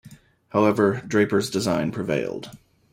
[0.49, 2.49] However, Draper's design prevailed.